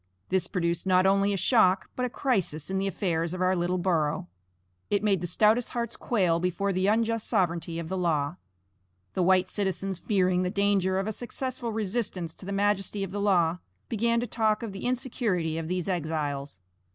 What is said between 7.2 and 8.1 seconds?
sovereignty of the